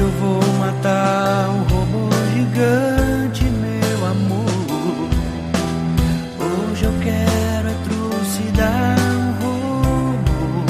[0.00, 5.10] Hoje eu vou matar um robô gigante, meu amor.
[6.40, 7.74] Hoje eu quero é
[9.18, 10.64] um robô.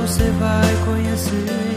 [0.00, 1.69] Você vai conhecer,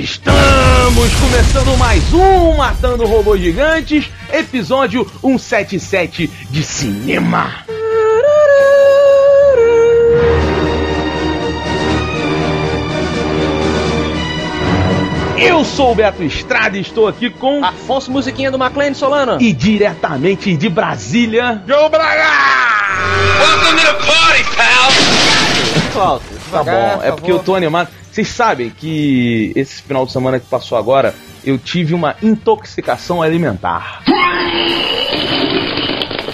[0.00, 7.52] Estamos começando mais um Matando Robôs Gigantes, episódio 177 de cinema.
[15.36, 17.62] Eu sou o Beto Estrada e estou aqui com.
[17.62, 19.36] Afonso Musiquinha do McLean Solano.
[19.38, 21.62] E diretamente de Brasília.
[21.66, 22.24] Joe Braga!
[25.94, 28.01] Alto, Tá devagar, bom, é por porque eu tô animado.
[28.12, 34.02] Vocês sabem que esse final de semana que passou agora, eu tive uma intoxicação alimentar.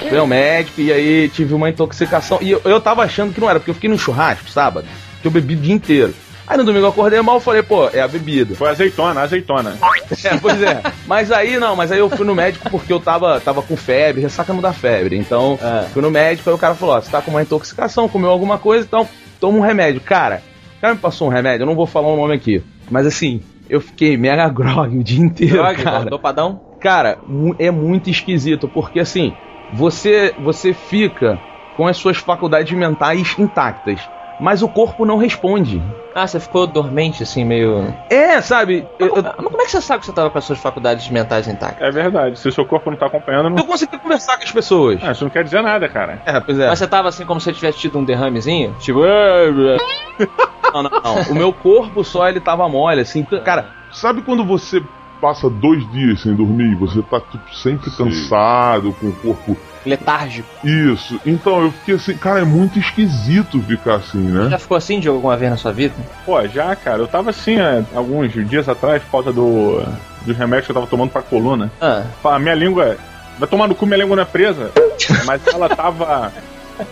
[0.08, 2.40] Fui ao médico e aí tive uma intoxicação.
[2.42, 4.88] E eu, eu tava achando que não era, porque eu fiquei no churrasco sábado,
[5.22, 6.12] que eu bebi o dia inteiro.
[6.48, 8.56] Aí no domingo eu acordei mal, falei, pô, é a bebida.
[8.56, 9.78] Foi azeitona, azeitona.
[10.24, 10.82] É, pois é.
[11.06, 14.22] Mas aí não, mas aí eu fui no médico porque eu tava, tava com febre,
[14.22, 15.16] ressaca não dá febre.
[15.16, 15.56] Então,
[15.92, 18.58] fui no médico, aí o cara falou, ó, você tá com uma intoxicação, comeu alguma
[18.58, 20.00] coisa, então toma um remédio.
[20.00, 20.42] Cara,
[20.78, 22.62] o cara me passou um remédio, eu não vou falar o nome aqui.
[22.88, 26.04] Mas assim, eu fiquei mega grog o dia inteiro, Droga, cara.
[26.10, 26.60] dopadão.
[26.80, 27.18] Cara,
[27.58, 29.34] é muito esquisito, porque assim,
[29.72, 31.38] você, você fica
[31.76, 34.00] com as suas faculdades mentais intactas,
[34.38, 35.82] mas o corpo não responde.
[36.14, 37.92] Ah, você ficou dormente, assim, meio...
[38.08, 38.86] É, sabe?
[38.98, 41.08] Eu, eu, Mas como é que você sabe que você tava com as suas faculdades
[41.10, 41.86] mentais intactas?
[41.86, 42.38] É verdade.
[42.38, 43.58] Se o seu corpo não tá acompanhando, não.
[43.58, 45.00] eu consegui conversar com as pessoas.
[45.02, 46.22] Ah, isso não quer dizer nada, cara.
[46.24, 46.68] É, pois é.
[46.68, 48.74] Mas você tava assim como se você tivesse tido um derramezinho?
[48.80, 49.00] Tipo...
[50.68, 51.22] "Ah, Não, não, não.
[51.30, 53.24] O meu corpo só ele tava mole, assim.
[53.44, 54.82] Cara, Sabe quando você
[55.20, 56.74] passa dois dias sem dormir?
[56.76, 59.56] Você tá tipo, sempre cansado, com o corpo.
[59.86, 60.48] letárgico.
[60.62, 61.18] Isso.
[61.24, 64.50] Então eu fiquei assim, cara, é muito esquisito ficar assim, né?
[64.50, 65.94] Já ficou assim de alguma vez na sua vida?
[66.26, 69.82] Pô, já, cara, eu tava assim há alguns dias atrás por causa do,
[70.26, 71.72] dos remédios que eu tava tomando pra coluna.
[71.80, 72.96] Ah, Fala, minha língua.
[73.38, 74.70] Vai tomar no cu, minha língua não é presa.
[75.24, 76.32] Mas ela tava.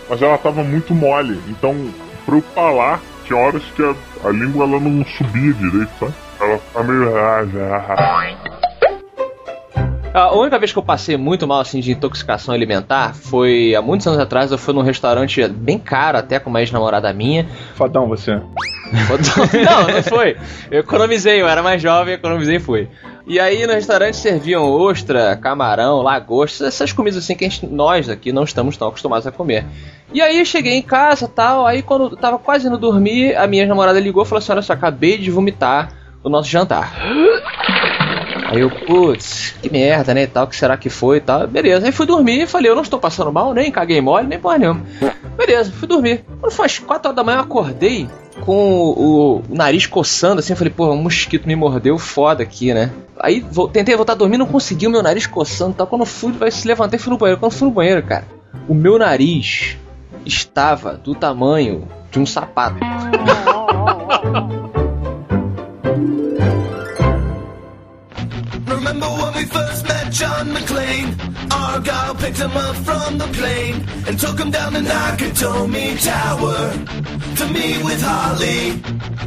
[0.09, 1.39] Mas ela tava muito mole.
[1.47, 1.75] Então,
[2.25, 3.93] pra eu falar, tinha horas que a,
[4.27, 6.13] a língua ela não subia direito, sabe?
[6.39, 7.17] Ela tá meio.
[7.17, 7.43] ah,
[10.13, 14.07] A única vez que eu passei muito mal assim de intoxicação alimentar foi há muitos
[14.07, 14.51] anos atrás.
[14.51, 17.47] Eu fui num restaurante bem caro, até com uma ex-namorada minha.
[17.75, 18.41] Fodão você.
[18.91, 20.37] Não, não foi.
[20.71, 22.87] Eu economizei, eu era mais jovem, economizei e fui.
[23.25, 28.31] E aí no restaurante serviam ostra, camarão, lagosta, essas comidas assim que gente, nós aqui
[28.31, 29.65] não estamos tão acostumados a comer.
[30.13, 33.45] E aí eu cheguei em casa tal, aí quando eu tava quase indo dormir, a
[33.45, 35.91] minha namorada ligou e falou assim: Olha só, acabei de vomitar
[36.23, 36.93] o nosso jantar.
[38.49, 41.45] Aí eu, putz, que merda, né, e tal, que será que foi e tal.
[41.47, 44.39] Beleza, aí fui dormir e falei, eu não estou passando mal, nem caguei mole, nem
[44.39, 44.85] porra nenhuma.
[45.35, 46.23] Beleza, fui dormir.
[46.39, 48.07] Quando foi às 4 horas da manhã, eu acordei
[48.47, 52.73] com o, o nariz coçando, assim, eu falei, porra, um mosquito me mordeu foda aqui,
[52.73, 52.89] né.
[53.19, 55.85] Aí vo- tentei voltar a dormir, não consegui, o meu nariz coçando e tal.
[55.85, 57.39] Quando eu fui, vai se levantar e fui no banheiro.
[57.41, 58.25] Quando eu fui no banheiro, cara,
[58.69, 59.75] o meu nariz
[60.25, 62.77] estava do tamanho de um sapato.
[68.65, 69.66] Remember when we first
[70.17, 71.13] John McClane?
[71.53, 76.71] Argyle picked him up from the plane and took him down to Nakatomi Tower
[77.35, 78.81] to meet with Holly.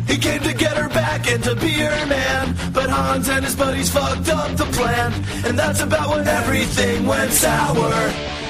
[0.09, 3.55] He came to get her back and to be her man, but Hans and his
[3.55, 5.13] buddies fucked up the plan,
[5.47, 7.95] and that's about when everything went sour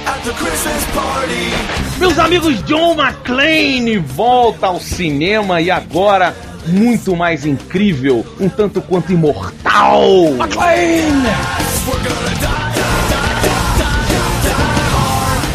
[0.07, 2.01] at the Christmas party.
[2.01, 6.35] Meus amigos, John McClane volta ao cinema e agora
[6.69, 10.33] muito mais incrível, um tanto quanto imortal.
[10.39, 11.70] McClane!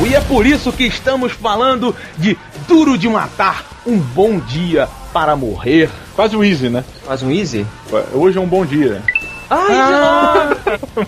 [0.07, 2.37] E é por isso que estamos falando de
[2.67, 5.89] Duro de Matar, um bom dia para morrer.
[6.15, 6.85] Quase o easy, né?
[7.05, 7.65] Faz um easy?
[8.13, 9.01] Hoje é um bom dia.
[9.49, 10.55] Ah,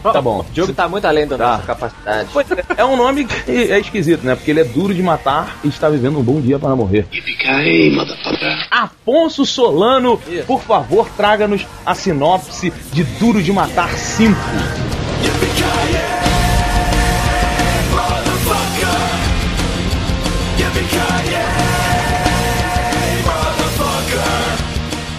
[0.11, 0.39] tá bom.
[0.39, 2.29] O jogo tá muito além da nossa capacidade.
[2.33, 4.35] Pois é, é um nome que é esquisito, né?
[4.35, 7.07] Porque ele é duro de matar e está vivendo um bom dia para morrer.
[8.69, 14.35] Afonso Solano, por favor, traga-nos a sinopse de Duro de Matar 5.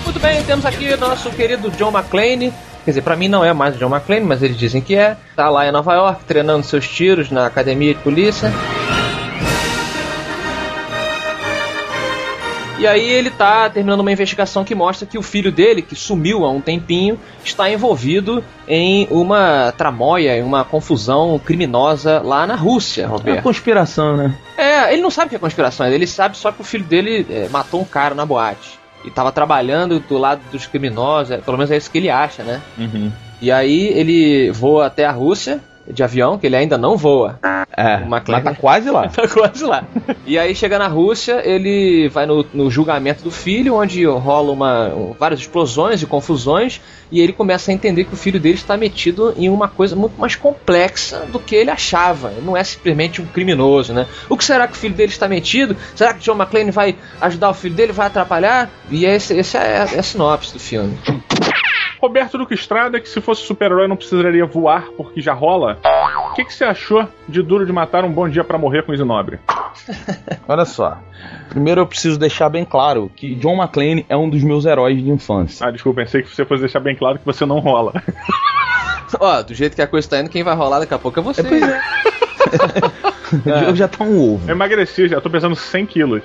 [0.04, 2.52] Muito bem, temos aqui nosso querido John McClane.
[2.84, 5.16] Quer dizer, pra mim não é mais o John McClane, mas eles dizem que é.
[5.36, 8.52] Tá lá em Nova York treinando seus tiros na academia de polícia.
[12.78, 16.44] E aí ele tá terminando uma investigação que mostra que o filho dele, que sumiu
[16.44, 23.08] há um tempinho, está envolvido em uma tramóia, em uma confusão criminosa lá na Rússia,
[23.30, 24.38] É uma conspiração, né?
[24.56, 27.26] É, ele não sabe o que é conspiração, ele sabe só que o filho dele
[27.28, 28.78] é, matou um cara na boate.
[29.04, 32.44] E tava trabalhando do lado dos criminosos, é, pelo menos é isso que ele acha,
[32.44, 32.62] né?
[32.78, 33.10] Uhum.
[33.40, 35.60] E aí ele voa até a Rússia
[35.92, 37.38] de avião, que ele ainda não voa.
[37.76, 39.08] É, O mas McClane- tá quase lá.
[39.14, 39.84] Tá quase lá.
[40.26, 44.88] E aí chega na Rússia, ele vai no, no julgamento do filho, onde rola uma,
[44.88, 46.80] um- várias explosões e confusões,
[47.10, 50.18] e ele começa a entender que o filho dele está metido em uma coisa muito
[50.20, 52.30] mais complexa do que ele achava.
[52.32, 54.06] Ele não é simplesmente um criminoso, né?
[54.28, 55.76] O que será que o filho dele está metido?
[55.94, 58.68] Será que John McClane vai ajudar o filho dele, vai atrapalhar?
[58.90, 60.98] E esse, esse é, é a sinopse do filme.
[62.00, 65.78] Roberto Duque Estrada, que se fosse super-herói não precisaria voar porque já rola.
[66.30, 68.94] O que, que você achou de Duro de Matar um bom dia pra morrer com
[68.94, 69.38] Zinobre?
[70.46, 70.98] Olha só.
[71.48, 75.10] Primeiro eu preciso deixar bem claro que John McClane é um dos meus heróis de
[75.10, 75.66] infância.
[75.66, 77.92] Ah, desculpa, pensei que você fosse deixar bem claro que você não rola.
[79.18, 81.22] Ó, do jeito que a coisa tá indo, quem vai rolar daqui a pouco é
[81.22, 81.42] você.
[81.42, 81.80] Pois é.
[83.46, 84.48] O Diogo já tá um ovo.
[84.48, 86.22] Eu emagreci já, tô pesando 100 quilos.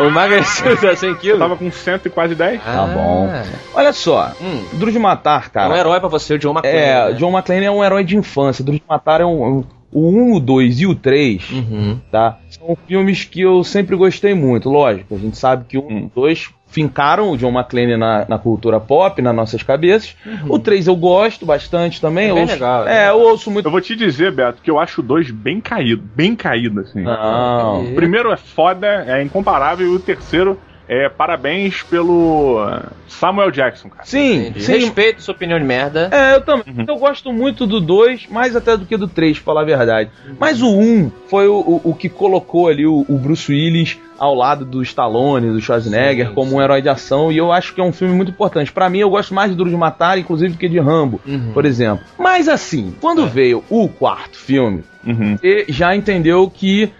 [0.00, 1.38] O emagreceu já 100 Eu quilos.
[1.38, 2.62] tava com 100 e quase 10.
[2.62, 2.86] Tá Ah.
[2.86, 3.32] bom.
[3.74, 4.32] Olha só.
[4.40, 4.64] Hum.
[4.74, 5.78] Duro de Matar, É um cara.
[5.78, 6.76] herói pra você, o John McClane.
[6.78, 7.12] É, né?
[7.14, 8.64] John McClane é um herói de infância.
[8.64, 9.58] Duro de Matar é um.
[9.58, 11.98] um- o 1, o 2 e o 3, Uhum.
[12.10, 12.38] tá?
[12.50, 15.14] São filmes que eu sempre gostei muito, lógico.
[15.14, 18.38] A gente sabe que o 1 e o 2 fincaram o John McClane na, na
[18.38, 20.14] cultura pop, nas nossas cabeças.
[20.46, 22.28] O 3 eu gosto bastante também.
[22.28, 23.08] É ouço, legal, É, é.
[23.08, 23.64] eu ouço muito.
[23.66, 26.02] Eu vou te dizer, Beto, que eu acho o 2 bem caído.
[26.14, 27.00] Bem caído, assim.
[27.00, 27.90] Não.
[27.90, 30.58] O primeiro é foda, é incomparável, e o terceiro
[30.88, 32.58] é parabéns pelo
[33.06, 34.04] Samuel Jackson, cara.
[34.04, 34.62] Sim, Entendi.
[34.62, 34.72] sim.
[34.72, 36.08] Respeito sua opinião de merda.
[36.12, 36.64] É, eu também.
[36.86, 40.10] Eu gosto muito do 2, mais até do que do 3, pra falar a verdade.
[40.38, 43.98] Mas o 1 um foi o, o, o que colocou ali o, o Bruce Willis
[44.18, 46.56] ao lado do Stallone, do Schwarzenegger, Sim, como sim.
[46.56, 48.72] um herói de ação, e eu acho que é um filme muito importante.
[48.72, 51.52] Pra mim, eu gosto mais de Duro de Matar, inclusive, do que de Rambo, Uhum.
[51.52, 52.04] por exemplo.
[52.18, 55.36] Mas assim, quando veio o quarto filme, Uhum.
[55.36, 56.90] você já entendeu que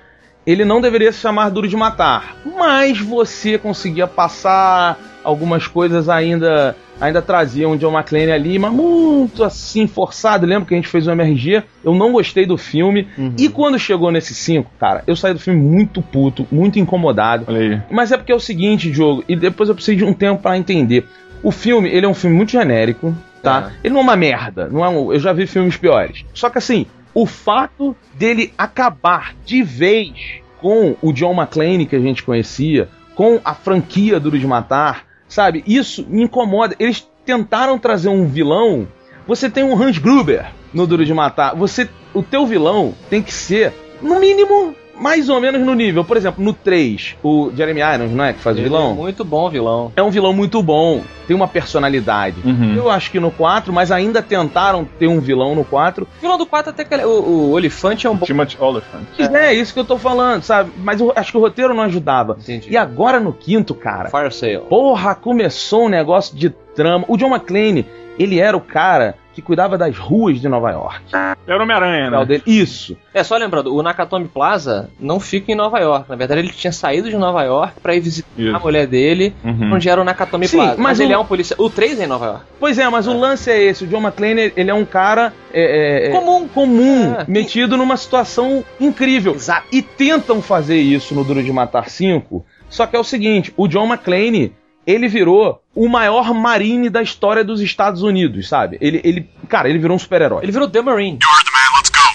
[0.47, 2.37] ele não deveria se chamar Duro de Matar.
[2.57, 9.87] Mas você conseguia passar algumas coisas ainda ainda traziam John McClane ali, mas muito assim
[9.87, 10.47] forçado.
[10.47, 13.07] Lembro que a gente fez o MRG, eu não gostei do filme.
[13.39, 17.45] E quando chegou nesse 5, cara, eu saí do filme muito puto, muito incomodado.
[17.91, 20.57] Mas é porque é o seguinte, jogo, e depois eu preciso de um tempo pra
[20.57, 21.07] entender.
[21.43, 23.71] O filme, ele é um filme muito genérico, tá?
[23.85, 26.25] Ele não é uma merda, não é um, eu já vi filmes piores.
[26.35, 26.85] Só que assim,
[27.15, 33.41] o fato dele acabar de vez com o John McClane que a gente conhecia, com
[33.45, 35.63] a franquia Duro de Matar, sabe?
[35.67, 36.75] Isso me incomoda.
[36.79, 38.89] Eles tentaram trazer um vilão.
[39.27, 41.55] Você tem um Hans Gruber no Duro de Matar.
[41.55, 43.73] Você, o teu vilão tem que ser,
[44.03, 46.05] no mínimo, mais ou menos no nível.
[46.05, 48.33] Por exemplo, no 3, o Jeremy Irons, não é?
[48.33, 48.91] Que faz o Ele vilão?
[48.91, 49.93] é muito bom vilão.
[49.95, 52.37] É um vilão muito bom, tem uma personalidade.
[52.45, 52.75] Uhum.
[52.75, 56.05] Eu acho que no 4, mas ainda tentaram ter um vilão no 4.
[56.05, 58.27] O vilão do 4 até que ele- o, o Olifante é um bom.
[58.27, 59.03] Timothy Oliphant.
[59.19, 60.71] Mas é, isso que eu tô falando, sabe?
[60.79, 62.37] Mas eu acho que o roteiro não ajudava.
[62.41, 62.69] Entendi.
[62.71, 64.59] E agora no quinto, cara, Fire Sale.
[64.69, 67.05] porra, começou um negócio de trama.
[67.09, 67.87] O John McClane,
[68.19, 71.01] ele era o cara que cuidava das ruas de Nova York.
[71.47, 72.25] Era Homem-Aranha, né?
[72.25, 72.43] dele.
[72.45, 72.97] Isso.
[73.15, 76.11] É, só lembrando, o Nakatomi Plaza não fica em Nova York.
[76.11, 78.57] Na verdade, ele tinha saído de Nova York pra ir visitar Isso.
[78.57, 79.75] a mulher dele, Uhum.
[79.75, 80.71] onde era o Nakatomi Sim, Plaza.
[80.73, 81.61] mas Mas, ele o- é um policial.
[81.61, 82.43] O 3 é em Nova York.
[82.59, 83.85] Pois é, mas o lance é esse.
[83.85, 86.49] O John McClane, ele é um cara é, é, é, Comum.
[86.49, 87.25] comum É.
[87.29, 89.35] metido numa situação incrível.
[89.37, 89.69] Exato.
[89.71, 92.45] E tentam fazer isso no Duro de Matar 5.
[92.69, 94.53] Só que é o seguinte, o John McClane,
[94.91, 98.79] ele virou o maior marine da história dos Estados Unidos, sabe?
[98.81, 100.43] Ele, ele cara, ele virou um super-herói.
[100.43, 101.19] Ele virou The Marine.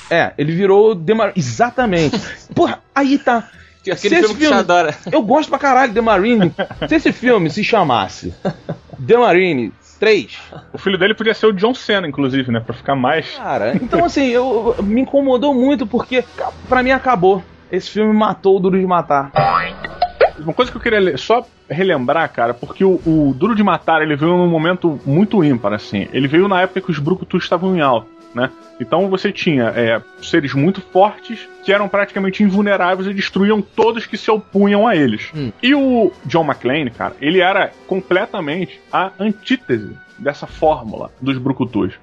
[0.10, 2.20] É, ele virou o The Mar- Exatamente.
[2.56, 3.48] Porra, aí tá.
[3.82, 4.96] Aquele esse filme que você filme- adora.
[5.12, 6.52] Eu gosto pra caralho de The Marine.
[6.88, 8.34] Se esse filme se chamasse
[9.06, 10.38] The Marine 3,
[10.74, 12.60] O filho dele podia ser o John Cena, inclusive, né?
[12.60, 13.30] Pra ficar mais.
[13.36, 16.24] Cara, então assim, eu, me incomodou muito porque
[16.68, 17.44] pra mim acabou.
[17.72, 19.32] Esse filme matou o Duro de Matar.
[20.44, 24.16] Uma coisa que eu queria só relembrar, cara, porque o, o Duro de Matar ele
[24.16, 26.08] veio num momento muito ímpar, assim.
[26.12, 28.50] Ele veio na época que os Brucutus estavam em alta, né?
[28.80, 34.18] Então você tinha é, seres muito fortes que eram praticamente invulneráveis e destruíam todos que
[34.18, 35.32] se opunham a eles.
[35.62, 41.94] E o John McClane, cara, ele era completamente a antítese dessa fórmula dos brucutus.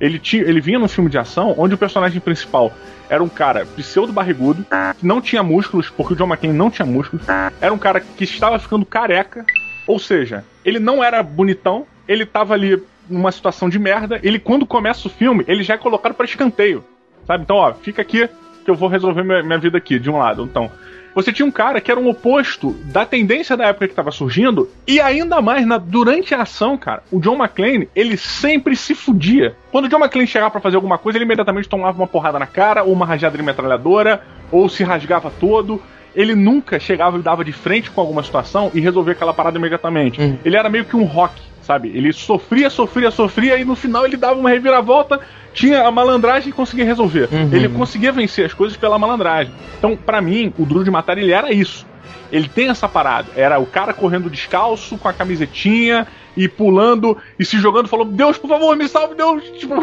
[0.00, 2.72] Ele, tinha, ele vinha num filme de ação onde o personagem principal
[3.08, 4.64] era um cara pseudo barrigudo,
[4.98, 7.26] que não tinha músculos, porque o John McClane não tinha músculos,
[7.60, 9.44] era um cara que estava ficando careca,
[9.86, 14.64] ou seja, ele não era bonitão, ele tava ali numa situação de merda, ele quando
[14.64, 16.84] começa o filme, ele já é colocado para escanteio,
[17.26, 17.42] sabe?
[17.42, 18.28] Então, ó, fica aqui
[18.64, 20.44] que eu vou resolver minha, minha vida aqui, de um lado.
[20.44, 20.70] Então,
[21.14, 24.68] você tinha um cara que era um oposto da tendência da época que estava surgindo,
[24.86, 29.54] e ainda mais na, durante a ação, cara, o John McClane, ele sempre se fudia.
[29.70, 32.46] Quando o John McClane chegava pra fazer alguma coisa, ele imediatamente tomava uma porrada na
[32.46, 35.80] cara, ou uma rajada de metralhadora, ou se rasgava todo.
[36.14, 40.20] Ele nunca chegava e dava de frente com alguma situação e resolvia aquela parada imediatamente.
[40.44, 41.88] Ele era meio que um rock, sabe?
[41.88, 45.20] Ele sofria, sofria, sofria, e no final ele dava uma reviravolta,
[45.52, 47.28] tinha a malandragem e conseguia resolver.
[47.52, 49.52] Ele conseguia vencer as coisas pela malandragem.
[49.78, 51.86] Então, pra mim, o Duro de Matar, ele era isso.
[52.30, 53.28] Ele tem essa parada.
[53.34, 58.38] Era o cara correndo descalço, com a camisetinha, e pulando, e se jogando, falando, Deus,
[58.38, 59.42] por favor, me salve, Deus!
[59.58, 59.74] Tipo...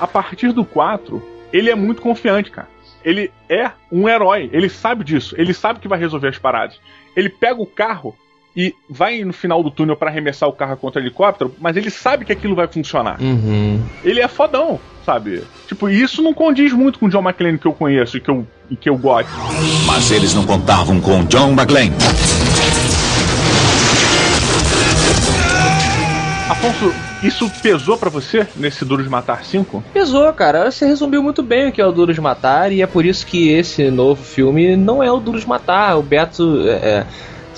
[0.00, 1.22] A partir do 4,
[1.52, 2.68] ele é muito confiante, cara.
[3.04, 6.78] Ele é um herói, ele sabe disso, ele sabe que vai resolver as paradas.
[7.16, 8.14] Ele pega o carro
[8.56, 11.90] e vai no final do túnel pra arremessar o carro contra o helicóptero, mas ele
[11.90, 13.20] sabe que aquilo vai funcionar.
[13.20, 13.80] Uhum.
[14.02, 15.42] Ele é fodão, sabe?
[15.66, 18.30] Tipo, e isso não condiz muito com o John McClane que eu conheço e que
[18.30, 19.30] eu, e que eu gosto.
[19.86, 21.92] Mas eles não contavam com John McClane.
[26.50, 26.92] Afonso,
[27.22, 29.84] isso pesou pra você nesse Duro de Matar 5?
[29.92, 30.70] Pesou, cara.
[30.70, 33.24] Você resumiu muito bem o que é o Duro de Matar, e é por isso
[33.24, 35.96] que esse novo filme não é o Duro de Matar.
[35.96, 37.06] O Beto é, é,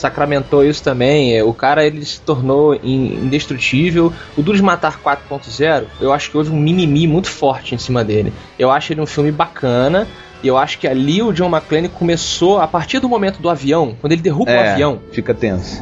[0.02, 1.36] sacramentou isso também.
[1.36, 4.12] É, O cara ele se tornou in- indestrutível.
[4.36, 8.04] O Duro de Matar 4.0, eu acho que houve um mimimi muito forte em cima
[8.04, 8.32] dele.
[8.58, 10.06] Eu acho ele um filme bacana.
[10.42, 13.94] E eu acho que ali o John McClane começou, a partir do momento do avião,
[14.00, 15.80] quando ele derruba o É, avião, fica tenso.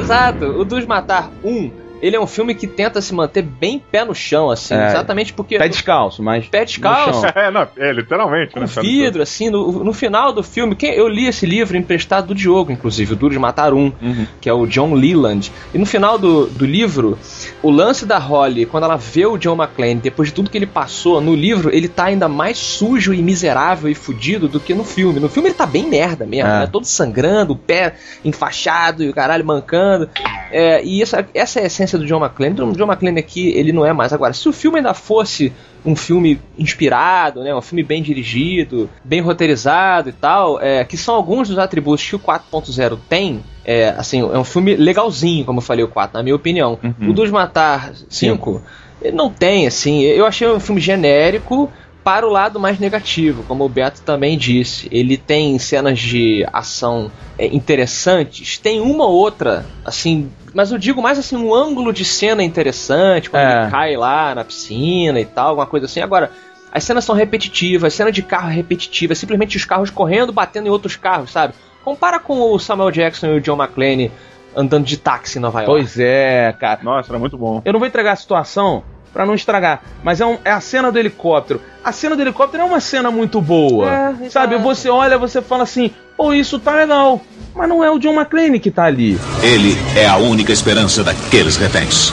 [0.00, 0.44] Exato.
[0.46, 1.70] O Dos Matar 1,
[2.02, 4.74] ele é um filme que tenta se manter bem pé no chão, assim.
[4.74, 4.88] É.
[4.88, 5.58] Exatamente porque.
[5.58, 6.46] Pé descalço, mas.
[6.48, 7.22] Pé descalço.
[7.36, 8.66] É, não, é literalmente, Com né?
[8.80, 12.72] vidro, assim, no, no final do filme, quem, eu li esse livro emprestado do Diogo,
[12.72, 13.92] inclusive, o Duro de Matar Um,
[14.40, 15.52] que é o John Leland.
[15.74, 17.18] E no final do, do livro,
[17.62, 20.66] o lance da Holly, quando ela vê o John McClane, depois de tudo que ele
[20.66, 24.84] passou, no livro ele tá ainda mais sujo e miserável e fudido do que no
[24.84, 25.20] filme.
[25.20, 26.60] No filme ele tá bem merda mesmo, É.
[26.60, 26.68] né?
[26.70, 30.08] Todo sangrando, o pé enfaixado e o caralho mancando.
[30.50, 32.60] É, e essa, essa é a essência do John McClane.
[32.60, 34.12] O John McClane aqui, ele não é mais.
[34.12, 35.52] Agora, se o filme ainda fosse
[35.84, 41.14] um filme inspirado, né, um filme bem dirigido, bem roteirizado e tal, é, que são
[41.14, 45.62] alguns dos atributos que o 4.0 tem, é, assim, é um filme legalzinho, como eu
[45.62, 46.78] falei, o 4, na minha opinião.
[47.08, 48.62] O Dos Matar 5,
[49.00, 51.70] ele não tem, assim, eu achei um filme genérico,
[52.06, 54.86] para o lado mais negativo, como o Beto também disse.
[54.92, 61.02] Ele tem cenas de ação é, interessantes, tem uma ou outra, assim, mas eu digo
[61.02, 63.62] mais assim, um ângulo de cena interessante, quando É.
[63.62, 66.00] ele cai lá na piscina e tal, alguma coisa assim.
[66.00, 66.30] Agora,
[66.70, 70.68] as cenas são repetitivas, cena de carro é repetitiva, é simplesmente os carros correndo, batendo
[70.68, 71.54] em outros carros, sabe?
[71.84, 74.12] Compara com o Samuel Jackson e o John McClane
[74.54, 75.72] andando de táxi em Nova York.
[75.72, 76.78] Pois é, cara.
[76.84, 77.60] Nossa, era muito bom.
[77.64, 78.84] Eu não vou entregar a situação
[79.16, 81.58] pra não estragar, mas é, um- é a cena do helicóptero.
[81.82, 83.90] A cena do helicóptero é uma cena muito boa.
[83.90, 84.58] É, sabe?
[84.58, 87.22] Você olha, você fala assim, pô, isso tá legal.
[87.54, 89.18] Mas não é o John McClane que tá ali.
[89.42, 92.12] Ele é a única esperança daqueles reféns.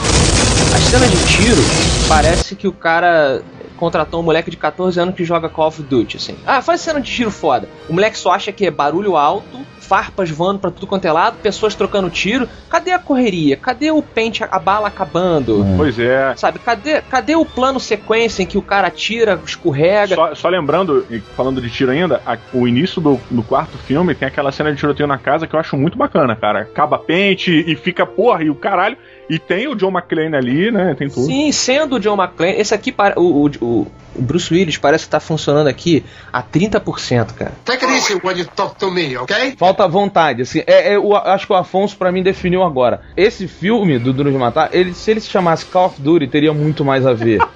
[0.74, 1.60] As cenas de tiro,
[2.08, 3.42] parece que o cara
[3.76, 6.36] contratou um moleque de 14 anos que joga Call of Duty, assim.
[6.46, 7.68] Ah, faz cena de tiro foda.
[7.86, 11.36] O moleque só acha que é barulho alto, farpas voando pra tudo quanto é lado,
[11.42, 12.48] pessoas trocando tiro.
[12.68, 13.56] Cadê a correria?
[13.56, 15.64] Cadê o pente, a bala acabando?
[15.76, 16.34] Pois é.
[16.36, 20.14] Sabe, cadê, cadê o plano sequência em que o cara atira, escorrega?
[20.14, 24.14] Só, só lembrando, e falando de tiro ainda, a- o início do, do quarto filme
[24.14, 26.60] tem aquela cena de tiroteio na casa que eu acho muito bacana, cara.
[26.60, 28.96] Acaba pente e fica, porra, e o caralho.
[29.28, 30.94] E tem o John McClane ali, né?
[30.98, 31.26] Tem tudo.
[31.26, 35.10] Sim, sendo o John McClane, esse aqui, para- o, o, o- Bruce Willis parece que
[35.10, 37.52] tá funcionando aqui a 30%, cara.
[37.64, 39.56] Take it easy when you talk to me, okay?
[39.56, 40.62] Falta vontade, assim.
[40.66, 43.00] É, é, o- acho que o Afonso, pra mim, definiu agora.
[43.16, 46.52] Esse filme do Duro de Matar, ele, se ele se chamasse Call of Duty, teria
[46.52, 47.40] muito mais a ver.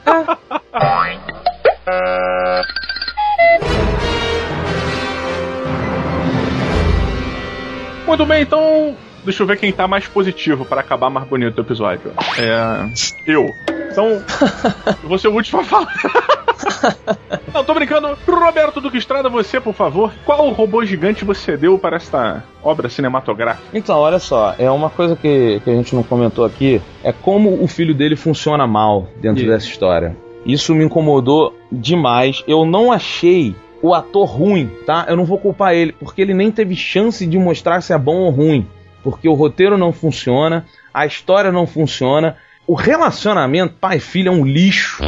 [8.07, 8.97] Muito bem, então.
[9.25, 12.13] Deixa eu ver quem tá mais positivo para acabar mais bonito o episódio.
[12.39, 12.91] É.
[13.27, 13.51] Eu.
[13.91, 14.23] Então.
[15.03, 15.93] eu vou ser o último a falar.
[17.53, 18.17] Não, tô brincando.
[18.27, 23.67] Roberto Duque Estrada, você, por favor, qual robô gigante você deu para esta obra cinematográfica?
[23.73, 27.63] Então, olha só, é uma coisa que, que a gente não comentou aqui, é como
[27.63, 29.51] o filho dele funciona mal dentro Isso.
[29.51, 30.17] dessa história.
[30.45, 32.43] Isso me incomodou demais.
[32.47, 35.07] Eu não achei o ator ruim, tá?
[35.09, 38.17] Eu não vou culpar ele, porque ele nem teve chance de mostrar se é bom
[38.19, 38.67] ou ruim.
[39.03, 42.37] Porque o roteiro não funciona, a história não funciona,
[42.67, 45.03] o relacionamento pai-filho é um lixo.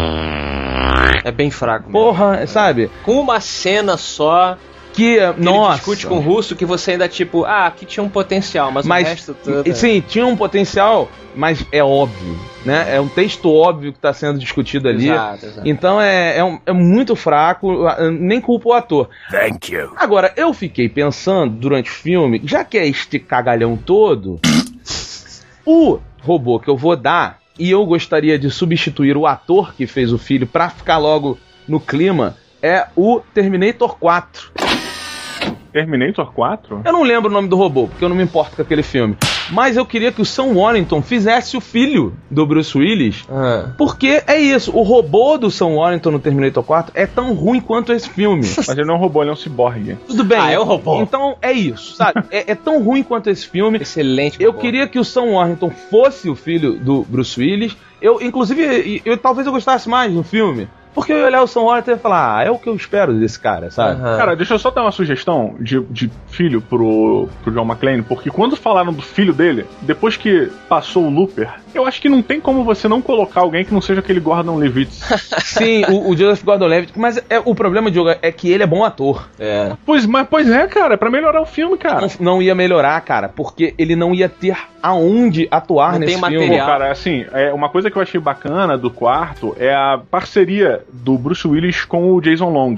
[1.25, 1.87] É bem fraco.
[1.87, 1.93] mesmo.
[1.93, 2.91] Porra, sabe?
[3.03, 4.57] Com uma cena só,
[4.93, 5.69] Que, que nossa.
[5.71, 8.85] ele discute com o russo, que você ainda, tipo, ah, aqui tinha um potencial, mas,
[8.85, 9.69] mas o resto tudo...
[9.71, 12.97] é- sim, tinha um potencial, mas é óbvio, né?
[12.97, 15.09] É um texto óbvio que está sendo discutido ali.
[15.09, 15.69] Exato, exato.
[15.69, 19.09] Então é, é, um- é muito fraco, ah, nem culpa o ator.
[19.31, 19.93] Thank you.
[19.97, 24.41] Agora, eu fiquei pensando durante o filme, já que é este cagalhão todo,
[25.65, 30.13] o robô que eu vou dar, e eu gostaria de substituir o ator que fez
[30.13, 34.51] o filho pra ficar logo no clima, é o Terminator 4.
[35.73, 36.83] Terminator 4?
[36.85, 39.17] Eu não lembro o nome do robô, porque eu não me importo com aquele filme.
[39.51, 43.25] Mas eu queria que o Sam Warrington fizesse o filho do Bruce Willis.
[43.29, 43.71] Ah.
[43.77, 47.93] Porque é isso, o robô do Sam Warrington no Terminator 4 é tão ruim quanto
[47.93, 48.43] esse filme.
[48.57, 49.97] Mas ele não é um robô, ele é um ciborgue.
[50.07, 50.39] Tudo bem.
[50.39, 51.01] Ah, é um robô.
[51.01, 52.25] Então é isso, sabe?
[52.31, 53.79] é, é tão ruim quanto esse filme.
[53.79, 54.41] Excelente.
[54.41, 54.63] Eu robô.
[54.63, 57.77] queria que o Sam Warrington fosse o filho do Bruce Willis.
[58.01, 60.69] Eu, inclusive, eu, talvez eu gostasse mais do filme.
[60.95, 63.15] Porque eu ia olhar o Sam Warrington e falar, ah, é o que eu espero
[63.19, 64.01] desse cara, sabe?
[64.01, 64.19] Aham.
[64.19, 68.31] Cara, deixa eu só dar uma sugestão de, de filho pro, pro John McClane, porque
[68.31, 72.41] quando falaram do filho dele, depois que passou o Looper, eu acho que não tem
[72.41, 74.93] como você não colocar alguém que não seja aquele Gordon Levitt.
[75.43, 78.85] Sim, o, o Joseph Gordon-Levitt, mas é, o problema, Diogo, é que ele é bom
[78.85, 79.29] ator.
[79.39, 79.73] É.
[79.85, 82.01] pois, mas, pois é, cara, é pra melhorar o filme, cara.
[82.01, 86.31] Não, não ia melhorar, cara, porque ele não ia ter aonde atuar Não nesse tem
[86.31, 86.37] filme.
[86.37, 86.67] Pô, material.
[86.67, 91.17] cara, assim, é, uma coisa que eu achei bacana do quarto é a parceria do
[91.19, 92.77] Bruce Willis com o Jason Long.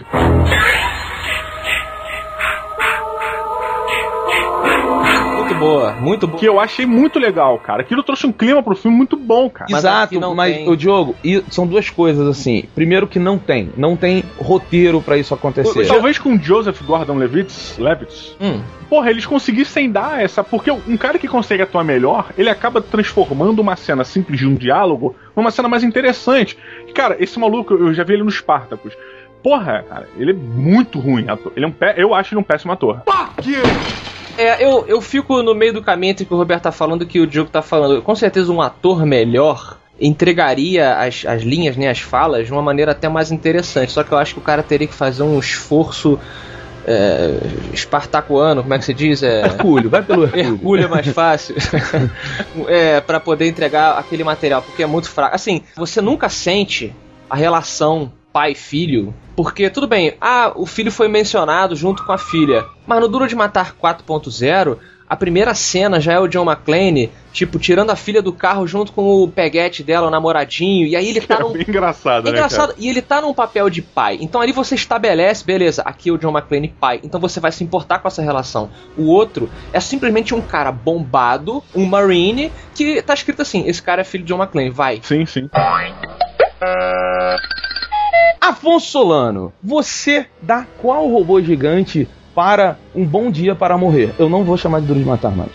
[5.62, 6.38] Boa, muito boa.
[6.38, 7.82] Que eu achei muito legal, cara.
[7.82, 9.66] Aquilo trouxe um clima pro filme muito bom, cara.
[9.70, 10.68] Mas Exato, mas tem.
[10.68, 12.64] o Diogo, e são duas coisas assim.
[12.74, 15.86] Primeiro que não tem, não tem roteiro pra isso acontecer.
[15.86, 18.60] Talvez com Joseph Gordon-Levitt, Levitt, Hum.
[18.88, 20.42] porra, eles conseguissem dar essa.
[20.44, 24.54] Porque um cara que consegue atuar melhor, ele acaba transformando uma cena simples de um
[24.54, 26.56] diálogo numa cena mais interessante.
[26.94, 28.92] Cara, esse maluco, eu já vi ele no Spartacus.
[29.42, 31.52] Porra, cara, ele é muito ruim ator.
[31.56, 33.02] Ele é um pé, eu acho ele um péssimo ator.
[34.36, 37.02] É, eu, eu fico no meio do caminho entre o que o Roberto tá falando
[37.02, 38.02] e o que o Diogo tá falando.
[38.02, 42.92] Com certeza um ator melhor entregaria as, as linhas, né, as falas, de uma maneira
[42.92, 43.92] até mais interessante.
[43.92, 46.18] Só que eu acho que o cara teria que fazer um esforço
[46.86, 47.38] é,
[47.72, 49.22] espartacuano, como é que se diz?
[49.22, 50.54] É, Hercúleo, vai pelo Hercúleo.
[50.54, 51.54] Hercúleo é mais fácil.
[52.66, 55.34] é, para poder entregar aquele material, porque é muito fraco.
[55.34, 56.92] Assim, você nunca sente
[57.30, 62.64] a relação pai-filho, porque tudo bem, ah, o filho foi mencionado junto com a filha,
[62.86, 67.58] mas no Duro de Matar 4.0, a primeira cena já é o John McClane, tipo,
[67.58, 71.20] tirando a filha do carro junto com o peguete dela, o namoradinho, e aí ele
[71.20, 71.54] tá É num...
[71.54, 72.38] engraçado, É né?
[72.38, 74.16] engraçado, e ele tá num papel de pai.
[74.22, 76.98] Então ali você estabelece, beleza, aqui é o John McClane pai.
[77.02, 78.70] Então você vai se importar com essa relação.
[78.96, 84.00] O outro é simplesmente um cara bombado, um Marine, que tá escrito assim: esse cara
[84.00, 84.96] é filho de John McClane, vai.
[84.96, 85.08] cara?
[85.08, 85.50] Sim, sim.
[88.42, 94.12] Afonso Solano, você dá qual robô gigante para um bom dia para morrer?
[94.18, 95.52] Eu não vou chamar de Duro de Matar mais.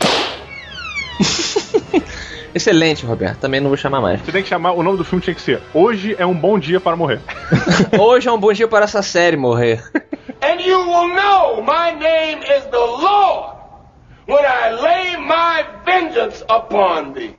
[2.56, 3.39] Excelente, Roberto.
[3.39, 4.21] Também não vou chamar mais.
[4.21, 4.71] Você tem que chamar.
[4.71, 7.19] O nome do filme tinha que ser Hoje é um bom dia para morrer.
[8.00, 9.84] Hoje é um bom dia para essa série morrer.
[10.41, 13.58] And you will know my name is the Lord
[14.28, 17.36] when I lay my vengeance upon thee.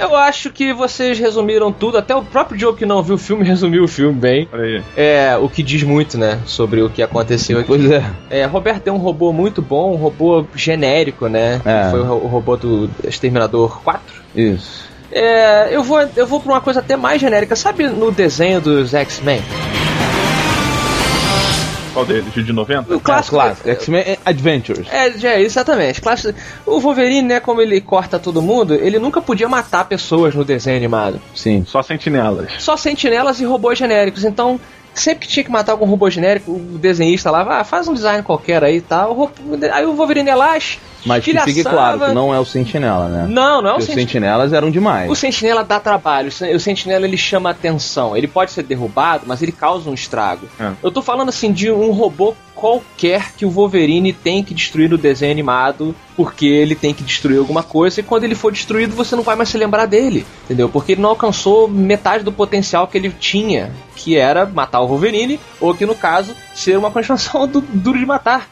[0.00, 3.44] Eu acho que vocês resumiram tudo, até o próprio Joe que não viu o filme
[3.46, 4.48] resumiu o filme bem.
[4.96, 7.58] É, o que diz muito, né, sobre o que aconteceu
[8.30, 8.44] é.
[8.44, 11.60] Roberto é um robô muito bom, um robô genérico, né?
[11.64, 11.90] É.
[11.90, 14.02] Foi o robô do Exterminador 4.
[14.34, 14.90] Isso.
[15.10, 17.54] É, eu vou, eu vou pra uma coisa até mais genérica.
[17.54, 19.42] Sabe no desenho dos X-Men?
[21.92, 22.34] Qual deles?
[22.36, 22.94] O de 90?
[22.96, 23.36] O clássico.
[23.36, 23.68] Clássico.
[23.68, 24.86] X-Men Adventures.
[24.90, 26.00] É, é, exatamente.
[26.00, 26.38] Clássico.
[26.66, 30.76] O Wolverine, né, como ele corta todo mundo, ele nunca podia matar pessoas no desenho
[30.76, 31.20] animado.
[31.34, 31.64] Sim.
[31.66, 32.50] Só sentinelas.
[32.58, 34.24] Só sentinelas e robôs genéricos.
[34.24, 34.58] Então,
[34.94, 38.22] sempre que tinha que matar algum robô genérico, o desenhista lá, ah, faz um design
[38.22, 39.10] qualquer aí e tal.
[39.12, 39.30] O ro-
[39.72, 40.56] Aí o Wolverine ia lá,
[41.04, 43.26] Mas que fique claro que não é o Sentinela, né?
[43.28, 44.02] Não, não é o Porque os Sentinela.
[44.02, 45.10] Sentinelas eram demais.
[45.10, 48.16] O Sentinela dá trabalho, o Sentinela ele chama atenção.
[48.16, 50.46] Ele pode ser derrubado, mas ele causa um estrago.
[50.58, 50.72] É.
[50.82, 54.96] Eu tô falando assim de um robô qualquer que o Wolverine tem que destruir no
[54.96, 59.16] desenho animado, porque ele tem que destruir alguma coisa, e quando ele for destruído você
[59.16, 60.68] não vai mais se lembrar dele, entendeu?
[60.68, 65.40] Porque ele não alcançou metade do potencial que ele tinha, que era matar o Wolverine,
[65.60, 68.46] ou que no caso, ser uma continuação do Duro de Matar.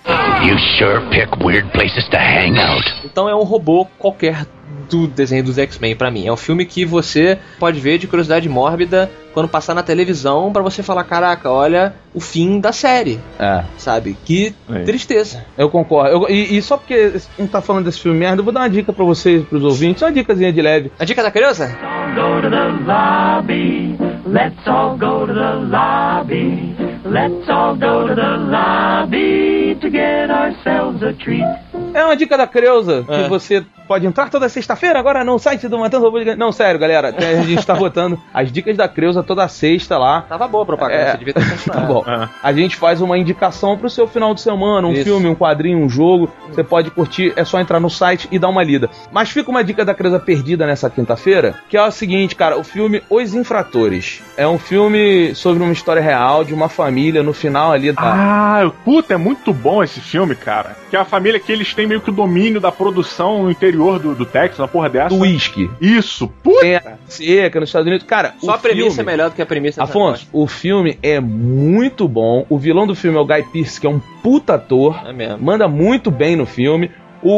[0.45, 2.85] You sure pick weird places to hang out.
[3.05, 4.47] Então é um robô qualquer
[4.89, 6.27] do desenho dos X-Men pra mim.
[6.27, 10.63] É um filme que você pode ver de curiosidade mórbida quando passar na televisão pra
[10.63, 14.17] você falar, caraca, olha o fim da série, É, sabe?
[14.25, 14.81] Que É.
[14.83, 15.45] tristeza.
[15.57, 16.11] eu concordo.
[16.11, 18.71] Eu- e, e só porque não tá falando desse filme merda, eu vou dar uma
[18.71, 20.91] dica pra vocês, pros ouvintes, uma dicasinha de leve.
[20.99, 21.69] A dica da criança?
[22.17, 23.97] go to the lobby.
[24.27, 26.75] Let's all go to the lobby.
[27.11, 31.45] Let's all go to the lobby to get ourselves a treat.
[31.93, 33.29] É uma dica da Creuza, que É.
[33.29, 36.39] você pode entrar toda sexta-feira agora no site do Matando Robô Gigante.
[36.39, 40.21] Não, sério, galera, a gente tá botando as dicas da Creuza toda sexta lá.
[40.23, 41.11] Tava boa a propaganda, É.
[41.13, 41.43] você devia ter
[41.73, 42.05] Tá bom.
[42.07, 42.29] É.
[42.41, 45.03] A gente faz uma indicação pro seu final de semana, um Isso.
[45.03, 46.31] filme, um quadrinho, um jogo.
[46.49, 48.89] Você pode curtir, é só entrar no site e dar uma lida.
[49.11, 52.63] Mas fica uma dica da Creuza perdida nessa quinta-feira, que é o seguinte, cara, o
[52.63, 54.23] filme Os Infratores.
[54.37, 58.01] É um filme sobre uma história real de uma família no final ali da.
[58.03, 60.77] Ah, puta, é muito bom esse filme, cara.
[60.91, 63.99] Que é a família que eles têm meio que o domínio da produção no interior
[63.99, 65.09] do, do Texas, uma porra dessa.
[65.09, 65.71] do whisky.
[65.81, 66.61] Isso, puta.
[66.61, 68.07] Tem a seca nos Estados Unidos.
[68.07, 70.99] Cara, Só o a premissa filme- é melhor do que a premissa Afonso, o filme
[71.03, 72.45] é muito bom.
[72.49, 75.01] O vilão do filme é o Guy Pearce, que é um puta ator.
[75.07, 75.39] É mesmo.
[75.43, 76.91] Manda muito bem no filme.
[77.23, 77.31] O,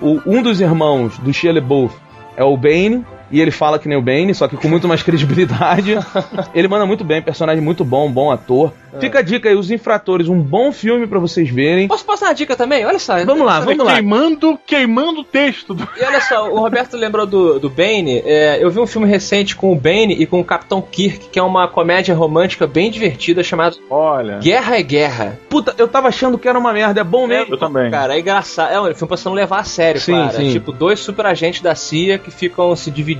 [0.00, 1.94] o- um dos irmãos do Shia LaBeouf
[2.36, 3.04] é o Bane.
[3.30, 5.96] E ele fala que nem o Bane, só que com muito mais credibilidade.
[6.54, 8.72] ele manda muito bem, personagem muito bom, bom ator.
[8.92, 9.00] É.
[9.00, 11.88] Fica a dica aí, Os Infratores, um bom filme pra vocês verem.
[11.88, 12.84] Posso passar uma dica também?
[12.84, 13.24] Olha só.
[13.24, 13.94] Vamos lá, vamos lá.
[13.94, 15.74] Queimando, queimando o texto.
[15.74, 15.88] Do...
[16.00, 18.22] E olha só, o Roberto lembrou do, do Bane.
[18.24, 21.38] É, eu vi um filme recente com o Bane e com o Capitão Kirk, que
[21.38, 24.38] é uma comédia romântica bem divertida chamada Olha.
[24.38, 25.38] Guerra é Guerra.
[25.48, 27.54] Puta, eu tava achando que era uma merda, é bom mesmo.
[27.54, 27.90] Eu também.
[27.90, 28.72] Cara, é engraçado.
[28.72, 30.32] É um filme pra você não levar a sério, Sim, cara.
[30.32, 30.52] sim.
[30.52, 33.13] Tipo, dois super agentes da CIA que ficam se dividindo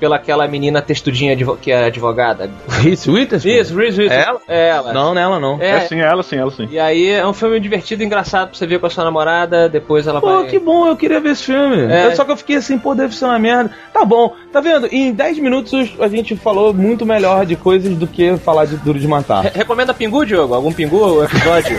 [0.00, 2.50] pela aquela menina textudinha que é advogada.
[2.68, 3.52] Reese Witherspoon?
[3.52, 4.20] Isso, Reese Witherspoon.
[4.20, 4.40] É ela?
[4.48, 4.92] É ela.
[4.92, 5.62] Não, nela não.
[5.62, 6.66] É, É sim, ela sim, ela sim.
[6.72, 9.68] E aí é um filme divertido e engraçado pra você ver com a sua namorada,
[9.68, 10.48] depois ela Pô, vai.
[10.48, 11.84] que bom, eu queria ver esse filme.
[11.84, 12.12] É.
[12.16, 13.70] Só que eu fiquei assim, pô, deve ser uma merda.
[13.92, 14.88] Tá bom, tá vendo?
[14.90, 18.98] Em 10 minutos a gente falou muito melhor de coisas do que falar de Duro
[18.98, 19.44] de Matar.
[19.44, 20.52] Re- Recomenda Pingu, Diogo?
[20.52, 21.78] Algum Pingu o episódio?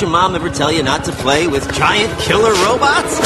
[0.00, 3.20] Didn't your mom ever tell you not to play with giant killer robots?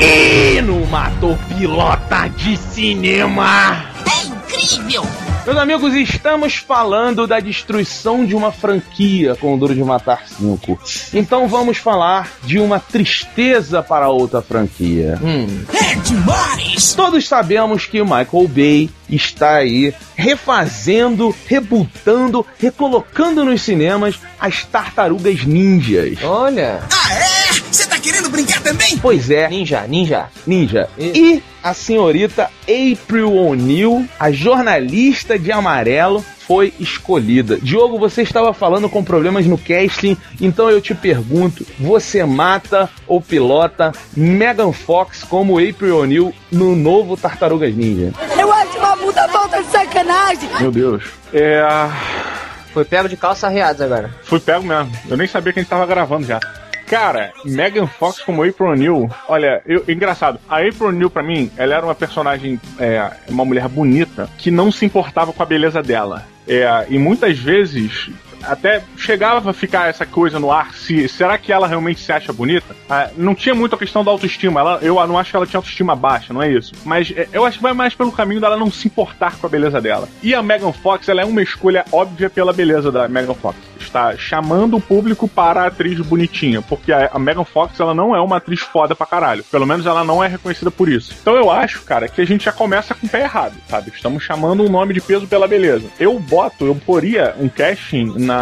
[0.00, 3.86] E no Matou Pilota de Cinema!
[4.06, 5.02] É incrível!
[5.46, 10.78] Meus amigos, estamos falando da destruição de uma franquia com o Duro de Matar 5.
[11.14, 15.18] Então vamos falar de uma tristeza para outra franquia.
[15.72, 16.92] É demais!
[16.92, 25.44] Todos sabemos que o Michael Bay está aí refazendo, rebutando, recolocando nos cinemas as tartarugas
[25.44, 26.18] ninjas.
[26.22, 26.80] Olha.
[26.92, 27.40] Ah, é?
[27.70, 28.98] Você tá querendo brincar também?
[28.98, 30.26] Pois é, Ninja, ninja.
[30.46, 30.88] ninja.
[30.98, 37.58] E a senhorita April O'Neil, a jornalista de amarelo, foi escolhida.
[37.62, 43.20] Diogo, você estava falando com problemas no casting, então eu te pergunto: você mata ou
[43.20, 48.12] pilota Megan Fox como April O'Neil no novo Tartarugas Ninja?
[48.36, 50.50] Eu acho uma puta falta de sacanagem.
[50.60, 51.04] Meu Deus.
[51.32, 51.62] É.
[52.72, 54.10] Foi pego de calça arreadas agora.
[54.24, 54.90] Fui pego mesmo.
[55.08, 56.40] Eu nem sabia que a gente tava gravando já.
[56.90, 60.40] Cara, Megan Fox como April O'Neil, olha, eu, engraçado.
[60.48, 64.72] A April O'Neil, pra mim, ela era uma personagem, é, uma mulher bonita que não
[64.72, 66.26] se importava com a beleza dela.
[66.46, 68.10] É, e muitas vezes
[68.50, 72.32] até chegava a ficar essa coisa no ar, se será que ela realmente se acha
[72.32, 72.74] bonita?
[72.88, 75.58] Ah, não tinha muito a questão da autoestima, ela, eu não acho que ela tinha
[75.58, 76.72] autoestima baixa, não é isso.
[76.84, 79.50] Mas é, eu acho que vai mais pelo caminho dela não se importar com a
[79.50, 80.08] beleza dela.
[80.22, 83.56] E a Megan Fox, ela é uma escolha óbvia pela beleza da Megan Fox.
[83.78, 88.14] Está chamando o público para a atriz bonitinha, porque a, a Megan Fox, ela não
[88.14, 89.44] é uma atriz foda pra caralho.
[89.44, 91.14] Pelo menos ela não é reconhecida por isso.
[91.20, 93.92] Então eu acho, cara, que a gente já começa com o pé errado, sabe?
[93.94, 95.86] Estamos chamando um nome de peso pela beleza.
[95.98, 98.39] Eu boto, eu poria um casting na.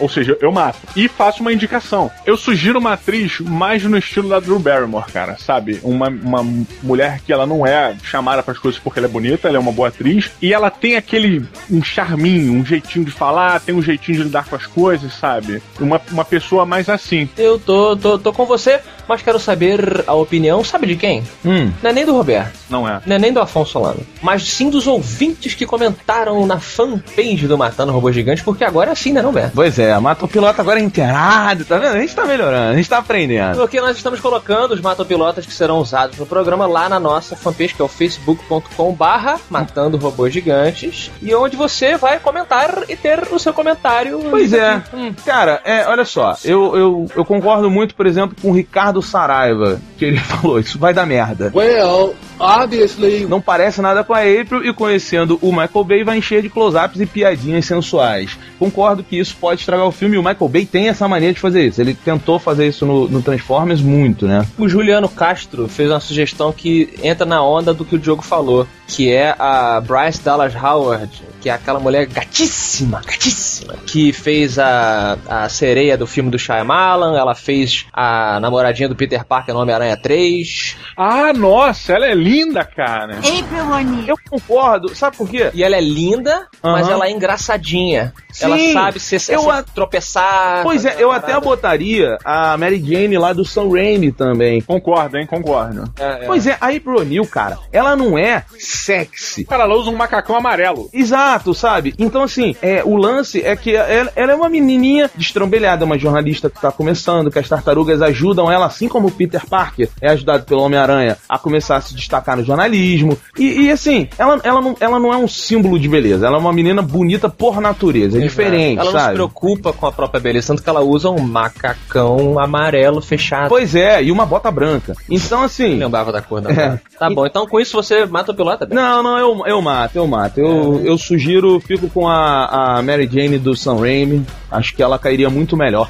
[0.00, 0.78] Ou seja, eu mato.
[0.96, 2.10] E faço uma indicação.
[2.24, 5.80] Eu sugiro uma atriz mais no estilo da Drew Barrymore, cara, sabe?
[5.82, 6.42] Uma, uma
[6.82, 9.60] mulher que ela não é chamada para as coisas porque ela é bonita, ela é
[9.60, 10.30] uma boa atriz.
[10.40, 11.46] E ela tem aquele.
[11.70, 15.62] um charminho, um jeitinho de falar, tem um jeitinho de lidar com as coisas, sabe?
[15.80, 17.28] Uma, uma pessoa mais assim.
[17.36, 21.22] Eu tô, tô, tô com você, mas quero saber a opinião, sabe de quem?
[21.44, 21.70] Hum.
[21.82, 22.58] Não é nem do Roberto.
[22.70, 23.00] Não é.
[23.06, 24.00] Não é nem do Afonso Solano.
[24.22, 28.92] Mas sim dos ouvintes que comentaram na fanpage do Matando Robô Gigante, porque agora é
[28.92, 31.96] assim, né, não, Pois é, mata o piloto agora é inteirado, tá vendo?
[31.96, 33.56] A gente tá melhorando, a gente tá aprendendo.
[33.56, 37.74] Porque nós estamos colocando os matopilotas que serão usados no programa lá na nossa fanpage,
[37.74, 43.28] que é o facebook.com barra Matando Robôs Gigantes, e onde você vai comentar e ter
[43.32, 44.20] o seu comentário.
[44.30, 44.82] Pois é.
[45.24, 49.80] Cara, é, olha só, eu, eu, eu concordo muito, por exemplo, com o Ricardo Saraiva,
[49.96, 51.50] que ele falou, isso vai dar merda.
[51.54, 53.26] Well, obviously.
[53.26, 57.00] Não parece nada com a April e conhecendo o Michael Bay vai encher de close-ups
[57.00, 58.38] e piadinhas sensuais.
[58.58, 61.40] Concordo que isso pode estragar o filme e o Michael Bay tem essa mania de
[61.40, 61.80] fazer isso.
[61.80, 64.46] Ele tentou fazer isso no, no Transformers muito, né?
[64.58, 68.66] O Juliano Castro fez uma sugestão que entra na onda do que o Diogo falou,
[68.86, 75.18] que é a Bryce Dallas Howard, que é aquela mulher gatíssima, gatíssima, que fez a,
[75.28, 79.94] a sereia do filme do Shyamalan, ela fez a namoradinha do Peter Parker no Homem-Aranha
[79.94, 80.74] 3.
[80.96, 83.18] Ah, nossa, ela é linda, cara.
[83.18, 84.04] April O'Neil.
[84.08, 85.50] Eu concordo, sabe por quê?
[85.52, 86.92] E ela é linda, mas Aham.
[86.94, 88.14] ela é engraçadinha.
[88.32, 90.62] Sim, ela sabe se, se, eu se a- tropeçar.
[90.62, 94.62] Pois é, eu até botaria a Mary Jane lá do Sam Raimi também.
[94.62, 95.26] Concordo, hein?
[95.26, 95.84] Concordo.
[96.26, 99.44] Pois é, a April O'Neil, cara, ela não é sexy.
[99.44, 100.88] Cara, ela usa um macacão amarelo.
[100.92, 101.94] Exato, sabe?
[101.98, 106.50] Então, assim, é, o lance é que ela, ela é uma menininha destrambelhada, uma jornalista
[106.50, 110.44] que tá começando, que as tartarugas ajudam ela, assim como o Peter Parker é ajudado
[110.44, 113.18] pelo Homem-Aranha a começar a se destacar no jornalismo.
[113.38, 116.40] E, e, assim, ela, ela, não, ela não é um símbolo de beleza, ela é
[116.40, 119.14] uma menina bonita por natureza, é diferente, Ela não se sabe?
[119.14, 123.48] preocupa com a própria beleza, tanto que ela usa um macacão amarelo fechado.
[123.48, 124.94] Pois é, e uma bota branca.
[125.08, 125.76] Então, assim.
[125.76, 126.78] Lembrava da cor da É.
[126.98, 128.66] Tá bom, então com isso você mata o piloto?
[128.70, 130.38] Não, não, eu, eu mato, eu mato.
[130.38, 131.23] Eu, eu sugiro,
[131.60, 134.26] fico com a, a Mary Jane do Sam Raimi.
[134.50, 135.88] Acho que ela cairia muito melhor.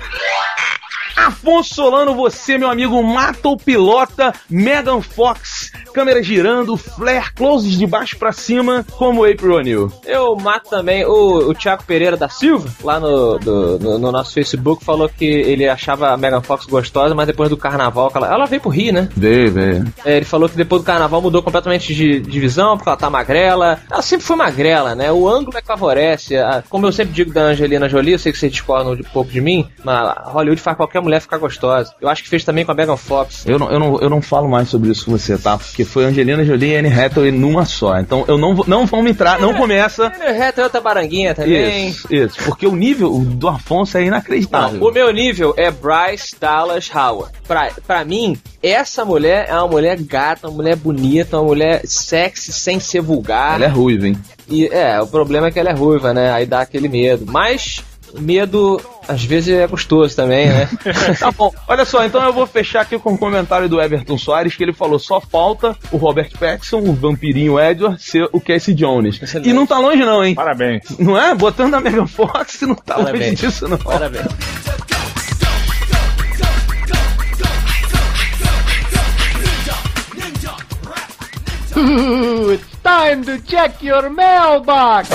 [1.16, 7.86] Afonso Solano, você, meu amigo, mata o pilota, Megan Fox, câmera girando, flare, closes de
[7.86, 9.92] baixo pra cima, como April O'Neil.
[10.04, 14.32] Eu mato também o, o Thiago Pereira da Silva, lá no, do- no, no nosso
[14.34, 18.46] Facebook, falou que ele achava a Megan Fox gostosa, mas depois do carnaval, ela, ela
[18.46, 19.08] veio pro Rio, né?
[19.16, 19.82] Vê, vê.
[20.04, 23.08] É, ele falou que depois do carnaval mudou completamente de, de visão, porque ela tá
[23.08, 23.78] magrela.
[23.90, 25.12] Ela sempre foi magrela, né?
[25.12, 26.36] O ângulo é que favorece.
[26.36, 29.30] A- como eu sempre digo da Angelina Jolie, eu sei que vocês discordam um pouco
[29.30, 31.92] de mim, mas Hollywood faz qualquer mulher ficar gostosa.
[32.00, 33.44] Eu acho que fez também com a Megan Fox.
[33.46, 35.56] Eu não, eu, não, eu não falo mais sobre isso com você, tá?
[35.58, 37.98] Porque foi Angelina Jolie e Anne Hathaway numa só.
[37.98, 40.08] Então eu não, vou- não vamos entrar, não começa.
[40.08, 41.88] Reto é outra baranguinha também.
[41.88, 42.36] Isso, isso.
[42.44, 44.80] Porque o nível do Afonso é inacreditável.
[44.80, 47.32] Não, o meu nível é Bryce Dallas Howard.
[47.46, 52.52] Pra, pra mim, essa mulher é uma mulher gata, uma mulher bonita, uma mulher sexy
[52.52, 53.56] sem ser vulgar.
[53.56, 54.16] Ela é ruiva, hein?
[54.48, 56.30] E é, o problema é que ela é ruiva, né?
[56.32, 57.24] Aí dá aquele medo.
[57.26, 57.82] Mas
[58.20, 60.68] medo às vezes é gostoso também, né?
[61.18, 64.56] Tá bom, olha só, então eu vou fechar aqui com um comentário do Everton Soares,
[64.56, 69.20] que ele falou: só falta o Robert Pattinson, o vampirinho Edward, ser o Casey Jones.
[69.44, 70.34] E não tá longe, não, hein?
[70.34, 70.98] Parabéns.
[70.98, 71.34] Não é?
[71.34, 73.40] Botando a Megan Fox, não tá longe Parabéns.
[73.40, 73.78] disso, não.
[73.78, 74.26] Parabéns.
[81.76, 85.08] it's time to check your mailbox.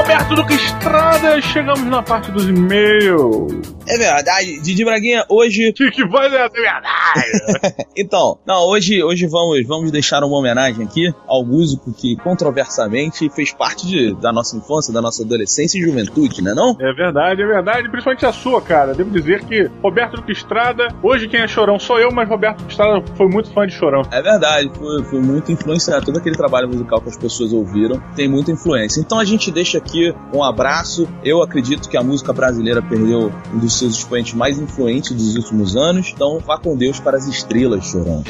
[0.00, 3.79] Roberto Duque Estrada, chegamos na parte dos e-mails.
[3.94, 5.72] É verdade, Didi Braguinha, hoje.
[5.72, 7.74] Que que vai ser verdade?
[7.96, 13.52] então, não, hoje, hoje vamos, vamos deixar uma homenagem aqui ao músico que controversamente fez
[13.52, 16.76] parte de- da nossa infância, da nossa adolescência e juventude, né não?
[16.80, 18.94] É verdade, é verdade, principalmente a sua, cara.
[18.94, 22.70] Devo dizer que Roberto Duque Estrada, hoje quem é chorão sou eu, mas Roberto Duque
[22.72, 24.02] Estrada foi muito fã de chorão.
[24.10, 26.04] É verdade, foi, foi muito influenciado.
[26.04, 29.00] Todo aquele trabalho musical que as pessoas ouviram tem muita influência.
[29.00, 31.08] Então a gente deixa aqui um abraço.
[31.24, 35.76] Eu acredito que a música brasileira perdeu um dos seus expoentes mais influentes dos últimos
[35.76, 36.12] anos.
[36.14, 38.22] Então vá com Deus para as estrelas, chorão.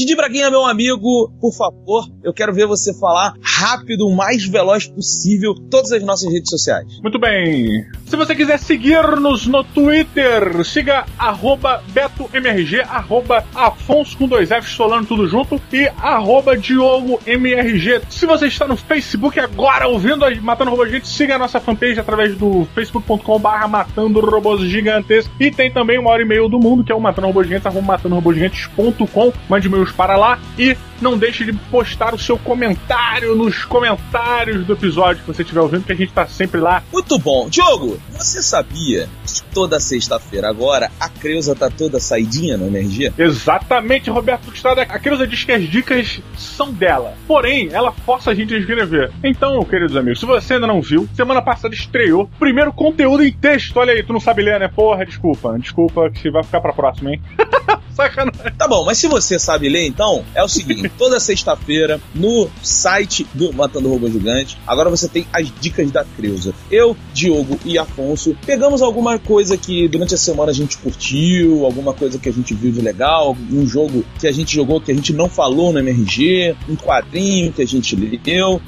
[0.00, 4.86] Didi Braguinha, meu amigo, por favor, eu quero ver você falar rápido, o mais veloz
[4.86, 6.86] possível, todas as nossas redes sociais.
[7.02, 7.84] Muito bem.
[8.06, 15.04] Se você quiser seguir-nos no Twitter, siga arroba BetoMRG, arroba Afonso com dois Fs, Solano
[15.04, 18.00] tudo junto, e arroba DiogoMRG.
[18.08, 22.00] Se você está no Facebook agora ouvindo a Matando Robôs Gigantes, siga a nossa fanpage
[22.00, 25.30] através do facebook.com barra Matando Robôs Gigantes.
[25.38, 27.86] E tem também o maior e-mail do mundo, que é o Matando Robôs Gigantes, arroba
[27.86, 29.32] matandorobôsgigantes.com.
[29.48, 35.22] Mande para lá e não deixe de postar o seu comentário nos comentários do episódio
[35.22, 36.82] que você estiver ouvindo, que a gente tá sempre lá.
[36.92, 37.48] Muito bom.
[37.48, 43.14] Diogo, você sabia que toda sexta-feira agora a Creuza tá toda saidinha no MRG?
[43.18, 44.82] Exatamente, Roberto Estrada.
[44.82, 47.14] A Creuza diz que as dicas são dela.
[47.26, 49.10] Porém, ela força a gente a escrever.
[49.24, 53.32] Então, queridos amigos, se você ainda não viu, semana passada estreou o primeiro conteúdo em
[53.32, 53.76] texto.
[53.76, 54.68] Olha aí, tu não sabe ler, né?
[54.68, 55.58] Porra, desculpa.
[55.58, 57.22] Desculpa que vai ficar pra próxima, hein?
[57.94, 58.52] Sacanagem.
[58.56, 63.26] Tá bom, mas se você sabe ler, então, é o seguinte: toda sexta-feira, no site
[63.34, 66.54] do Matando Robô Gigante, agora você tem as dicas da Creuza.
[66.70, 71.92] Eu, Diogo e Afonso pegamos alguma coisa que durante a semana a gente curtiu, alguma
[71.92, 74.94] coisa que a gente viu de legal, um jogo que a gente jogou que a
[74.94, 78.10] gente não falou no MRG, um quadrinho que a gente leu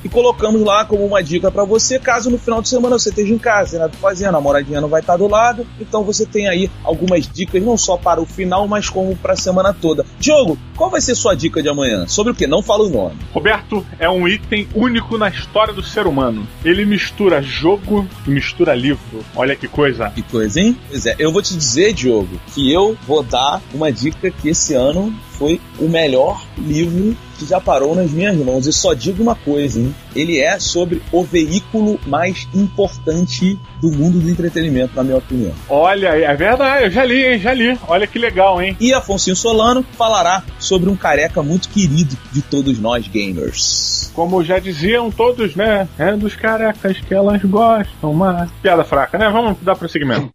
[0.05, 3.33] e colocamos lá como uma dica para você, caso no final de semana você esteja
[3.33, 6.49] em casa, nada pra fazer, a namoradinha não vai estar do lado, então você tem
[6.49, 10.05] aí algumas dicas não só para o final, mas como para a semana toda.
[10.19, 12.07] Diogo, qual vai ser sua dica de amanhã?
[12.07, 12.47] Sobre o que?
[12.47, 13.17] Não fala o nome.
[13.33, 16.47] Roberto é um item único na história do ser humano.
[16.63, 19.25] Ele mistura jogo e mistura livro.
[19.35, 20.11] Olha que coisa.
[20.11, 20.77] Que coisa, hein?
[20.89, 24.75] Pois é, eu vou te dizer, Diogo, que eu vou dar uma dica que esse
[24.75, 28.65] ano foi o melhor livro que já parou nas minhas mãos.
[28.69, 29.93] E só digo uma coisa, hein?
[30.15, 35.53] Ele é sobre o veículo mais importante do mundo do entretenimento, na minha opinião.
[35.69, 37.41] Olha, é verdade, eu já li, hein?
[37.41, 37.77] Já li.
[37.89, 38.77] Olha que legal, hein?
[38.79, 44.13] E Afonso Solano falará sobre um careca muito querido de todos nós gamers.
[44.15, 45.89] Como já diziam todos, né?
[45.99, 48.49] É dos carecas que elas gostam, mas.
[48.63, 49.29] Piada fraca, né?
[49.31, 50.31] Vamos dar prosseguimento.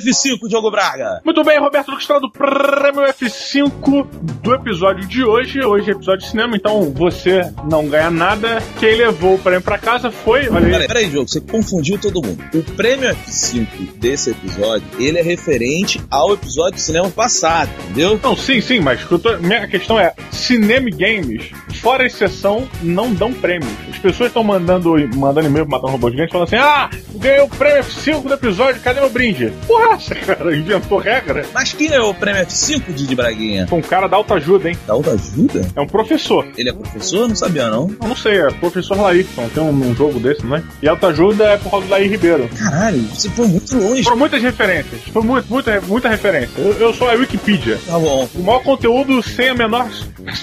[0.00, 1.20] Prêmio F5, Diogo Braga.
[1.24, 4.06] Muito bem, Roberto Lucas do Prêmio F5
[4.42, 5.60] do episódio de hoje.
[5.64, 8.62] Hoje é episódio de cinema, então você não ganha nada.
[8.78, 10.48] Quem levou o prêmio pra casa foi.
[10.48, 10.70] Olha aí.
[10.72, 12.42] Peraí, peraí, Diogo, você confundiu todo mundo.
[12.54, 18.18] O prêmio F5 desse episódio, ele é referente ao episódio de cinema passado, entendeu?
[18.22, 23.32] Não, sim, sim, mas tô, minha questão é: cinema e games, fora exceção, não dão
[23.32, 23.70] prêmios.
[23.90, 27.40] As pessoas estão mandando, mandando e-mail pra matar um robô gigante falando assim: ah, ganhei
[27.40, 29.52] o prêmio F5 do episódio, cadê meu brinde?
[29.66, 29.89] Porra,
[30.26, 31.46] cara, inventou regra.
[31.52, 33.66] Mas quem é o prêmio F5, Didi Braguinha?
[33.66, 34.78] Foi um cara da alta ajuda, hein?
[34.86, 35.66] Da alta ajuda?
[35.74, 36.46] É um professor.
[36.56, 37.28] Ele é professor?
[37.28, 37.90] Não sabia, não.
[38.00, 39.48] Eu não sei, é professor Laírton.
[39.48, 40.62] Tem um, um jogo desse, não é?
[40.82, 42.48] E alta ajuda é por causa do Laí Ribeiro.
[42.58, 44.02] Caralho, você foi muito longe.
[44.02, 45.00] Foram muitas referências.
[45.12, 46.60] Foi muito, muita, muita referência.
[46.60, 47.78] Eu, eu sou a Wikipedia.
[47.86, 48.28] Tá bom.
[48.34, 49.88] O maior conteúdo sem a menor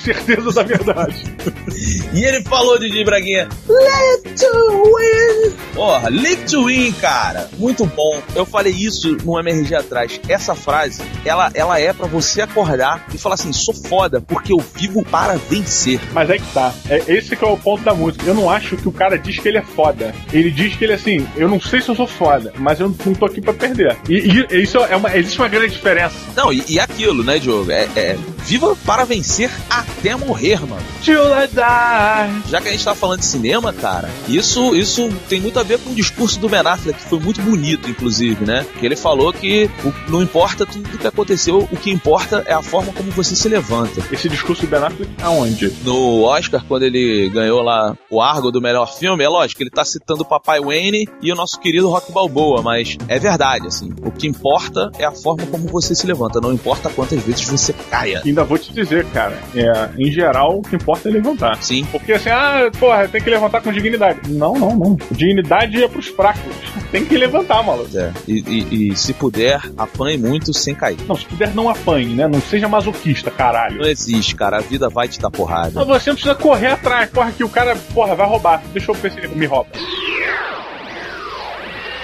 [0.03, 1.23] certeza da verdade.
[2.13, 5.55] e ele falou, Didi Braguinha, Live to win!
[5.73, 7.49] Porra, live to win, cara.
[7.57, 8.21] Muito bom.
[8.35, 10.19] Eu falei isso no MRG atrás.
[10.27, 14.59] Essa frase, ela, ela é para você acordar e falar assim, sou foda, porque eu
[14.59, 15.99] vivo para vencer.
[16.13, 16.73] Mas é que tá.
[16.89, 18.25] É, esse que é o ponto da música.
[18.25, 20.13] Eu não acho que o cara diz que ele é foda.
[20.31, 23.13] Ele diz que ele assim, eu não sei se eu sou foda, mas eu não
[23.13, 23.97] tô aqui pra perder.
[24.09, 25.15] E, e isso é uma.
[25.15, 26.15] Existe uma grande diferença.
[26.35, 27.71] Não, e, e aquilo, né, Diogo?
[27.71, 30.81] É, é, viva para vencer até morrer, mano.
[31.01, 32.49] Till I die.
[32.49, 35.79] Já que a gente tá falando de cinema, cara, isso, isso tem muito a ver
[35.79, 38.65] com o discurso do Ben Affleck, que foi muito bonito, inclusive, né?
[38.79, 42.53] Que ele falou que o, não importa tudo o que aconteceu, o que importa é
[42.53, 44.01] a forma como você se levanta.
[44.11, 45.71] Esse discurso do Ben Affleck aonde?
[45.83, 49.83] No Oscar, quando ele ganhou lá o Argo do melhor filme, é lógico, ele tá
[49.83, 54.11] citando o Papai Wayne e o nosso querido Rock Balboa, mas é verdade, assim, o
[54.11, 58.21] que importa é a forma como você se levanta, não importa quantas vezes você caia.
[58.25, 61.61] Ainda vou te dizer, cara, é, em geral, o que importa é levantar.
[61.61, 61.85] Sim.
[61.91, 64.19] Porque assim, ah, porra, tem que levantar com dignidade.
[64.29, 64.97] Não, não, não.
[65.11, 66.53] Dignidade é pros fracos.
[66.91, 67.97] Tem que levantar, maluco.
[67.97, 68.11] É.
[68.27, 70.97] E, e, e se puder, apanhe muito sem cair.
[71.07, 72.27] Não, se puder, não apanhe, né?
[72.27, 73.79] Não seja masoquista, caralho.
[73.79, 74.57] Não existe, cara.
[74.57, 75.71] A vida vai te dar porrada.
[75.73, 77.09] Mas você não precisa correr atrás.
[77.09, 78.61] Porra, que o cara, porra, vai roubar.
[78.71, 79.69] Deixa eu ver se ele me rouba.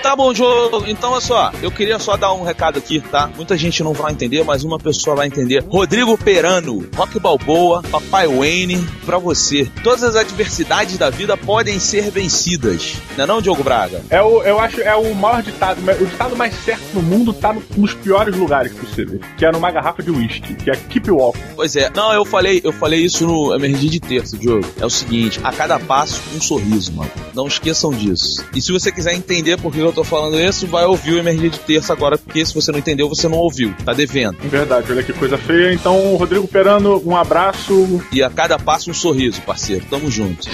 [0.04, 0.84] Tá bom, João.
[0.86, 1.50] Então, olha só.
[1.62, 3.32] Eu queria só dar um recado aqui, tá?
[3.38, 5.63] Muita gente não vai entender, mas uma pessoa vai entender.
[5.66, 9.66] Rodrigo Perano, Rock Balboa, Papai Wayne, pra você.
[9.82, 12.96] Todas as adversidades da vida podem ser vencidas.
[13.16, 14.04] Não é não, Diogo Braga?
[14.10, 15.80] É o, eu acho é o maior ditado.
[15.80, 19.22] O ditado mais certo no mundo tá no, nos piores lugares possíveis.
[19.38, 21.39] Que é numa garrafa de uísque, que é Keep Walking.
[21.56, 21.89] Pois é.
[21.96, 24.68] Não, eu falei, eu falei isso no MRG de terça, Diogo.
[24.82, 27.10] É o seguinte, a cada passo, um sorriso, mano.
[27.34, 28.46] Não esqueçam disso.
[28.54, 31.19] E se você quiser entender por que eu eu tô falando isso, vai ouvir o
[31.19, 33.73] Emergir de terça agora, porque se você não entendeu, você não ouviu.
[33.86, 34.37] Tá devendo.
[34.41, 35.71] Verdade, olha que coisa feia.
[35.71, 38.02] Então, Rodrigo Perano, um abraço.
[38.12, 39.85] E a cada passo um sorriso, parceiro.
[39.89, 40.50] Tamo junto.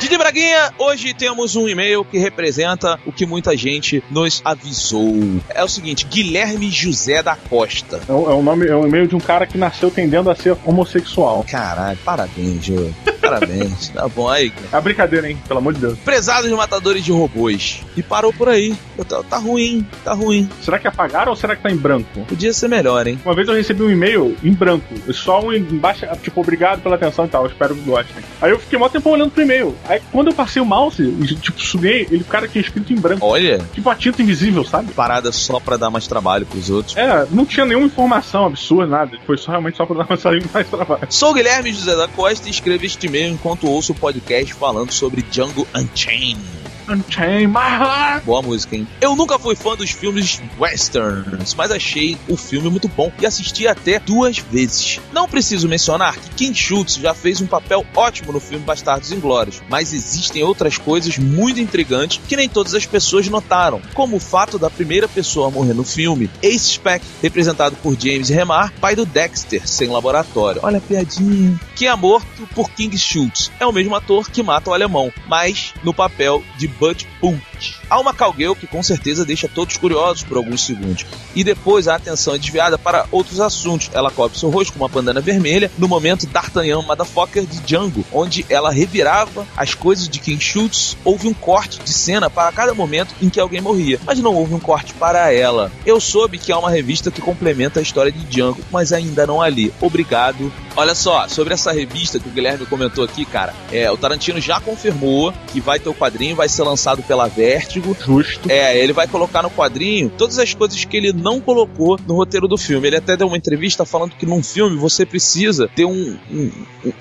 [0.00, 5.14] Didi Braguinha, hoje temos um e-mail que representa o que muita gente nos avisou.
[5.48, 8.00] É o seguinte, Guilherme José da Costa.
[8.08, 10.56] É o, é nome, é o e-mail de um cara que nasceu tendendo a ser
[10.64, 11.46] homossexual.
[11.48, 12.90] Caralho, parabéns, Jô.
[13.24, 13.88] Parabéns.
[13.88, 14.52] tá bom aí.
[14.72, 15.38] É brincadeira, hein?
[15.46, 15.98] Pelo amor de Deus.
[15.98, 17.82] Prezados matadores de robôs.
[17.96, 18.74] E parou por aí.
[19.08, 20.48] Tá, tá ruim, tá ruim.
[20.62, 22.24] Será que apagaram ou será que tá em branco?
[22.26, 23.18] Podia ser melhor, hein?
[23.24, 24.94] Uma vez eu recebi um e-mail em branco.
[25.12, 27.46] Só um embaixo, tipo, obrigado pela atenção e tal.
[27.46, 28.22] Espero que gostem.
[28.40, 29.74] Aí eu fiquei mó tempo olhando pro e-mail.
[29.88, 31.04] Aí quando eu passei o mouse
[31.40, 33.24] tipo, subi, ele, o cara tinha escrito em branco.
[33.26, 33.58] Olha.
[33.72, 34.92] Tipo a tinta invisível, sabe?
[34.92, 36.96] Parada só pra dar mais trabalho pros outros.
[36.96, 39.18] É, não tinha nenhuma informação absurda, nada.
[39.26, 40.20] Foi só realmente só pra dar mais,
[40.68, 41.06] trabalho.
[41.08, 45.22] Sou o Guilherme José da Costa e escrevo este enquanto ouço o podcast falando sobre
[45.22, 46.40] Django Unchained.
[46.88, 48.24] Unchained my heart.
[48.24, 48.86] Boa música, hein?
[49.00, 53.66] Eu nunca fui fã dos filmes westerns, mas achei o filme muito bom e assisti
[53.66, 55.00] até duas vezes.
[55.12, 59.62] Não preciso mencionar que King Schultz já fez um papel ótimo no filme Bastardos Inglórios,
[59.68, 64.58] mas existem outras coisas muito intrigantes que nem todas as pessoas notaram, como o fato
[64.58, 69.06] da primeira pessoa a morrer no filme, Ace Speck, representado por James Remar, pai do
[69.06, 70.60] Dexter, sem laboratório.
[70.62, 71.58] Olha a piadinha.
[71.74, 73.50] Que é morto por King Schultz.
[73.58, 77.80] É o mesmo ator que mata o alemão, mas no papel de Bud Punch.
[77.88, 81.06] Há uma Calgueu que com certeza deixa todos curiosos por alguns segundos.
[81.34, 83.90] E depois a atenção é desviada para outros assuntos.
[83.92, 88.44] Ela cobre seu rosto com uma bandana vermelha no momento D'Artagnan Motherfucker de Django, onde
[88.48, 90.96] ela revirava as coisas de King Schultz.
[91.04, 94.54] Houve um corte de cena para cada momento em que alguém morria, mas não houve
[94.54, 95.70] um corte para ela.
[95.86, 99.40] Eu soube que há uma revista que complementa a história de Django, mas ainda não
[99.40, 99.72] a li.
[99.80, 100.52] Obrigado.
[100.76, 104.60] Olha só, sobre essa revista que o Guilherme comentou aqui, cara, é, o Tarantino já
[104.60, 107.96] confirmou que vai ter o quadrinho, vai ser lançado pela Vertigo.
[108.04, 108.50] Justo.
[108.50, 112.48] É, ele vai colocar no quadrinho todas as coisas que ele não colocou no roteiro
[112.48, 112.86] do filme.
[112.86, 116.50] Ele até deu uma entrevista falando que num filme você precisa ter um, um,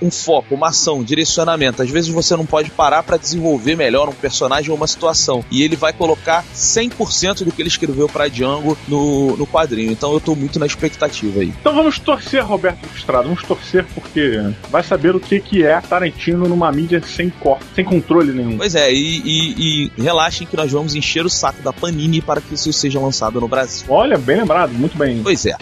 [0.04, 1.82] um foco, uma ação, um direcionamento.
[1.82, 5.44] Às vezes você não pode parar para desenvolver melhor um personagem ou uma situação.
[5.50, 9.92] E ele vai colocar 100% do que ele escreveu para Django no, no quadrinho.
[9.92, 11.54] Então eu tô muito na expectativa aí.
[11.60, 13.24] Então vamos torcer, Roberto Estrada.
[13.24, 17.86] Vamos torcer porque vai saber o que, que é Tarantino numa mídia sem corte, sem
[17.86, 18.58] controle nenhum.
[18.58, 22.42] Pois é, e, e, e relaxem que nós vamos encher o saco da Panini para
[22.42, 23.86] que isso seja lançado no Brasil.
[23.90, 25.22] Olha, bem lembrado, muito bem.
[25.24, 25.56] Pois é.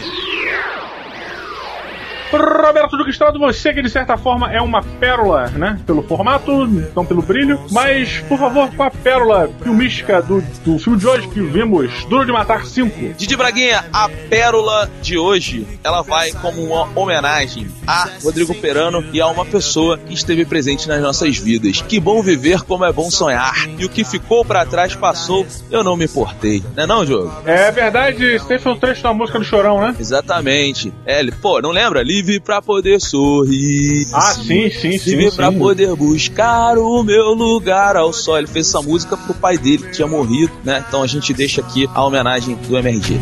[2.32, 5.76] Roberto Duque Estrada, você que de certa forma é uma pérola, né?
[5.84, 7.60] Pelo formato, não pelo brilho.
[7.72, 12.24] Mas, por favor, com a pérola filmística do, do filme de hoje que vimos, Duro
[12.24, 13.14] de Matar 5.
[13.14, 19.20] Didi Braguinha, a pérola de hoje, ela vai como uma homenagem a Rodrigo Perano e
[19.20, 21.82] a uma pessoa que esteve presente nas nossas vidas.
[21.82, 23.52] Que bom viver como é bom sonhar.
[23.78, 26.62] E o que ficou para trás passou, eu não me importei.
[26.76, 27.32] Não é não, Diogo?
[27.44, 29.96] É verdade, esse foi o trecho da música do Chorão, né?
[29.98, 30.92] Exatamente.
[31.04, 32.02] É, pô, não lembra?
[32.02, 34.06] Livre pra poder sorrir.
[34.12, 35.10] Ah, sim, sim, sim.
[35.10, 35.36] Livre sim.
[35.36, 38.38] pra poder buscar o meu lugar ao sol.
[38.38, 40.84] Ele fez essa música pro pai dele, que tinha morrido, né?
[40.86, 43.20] Então a gente deixa aqui a homenagem do MRG.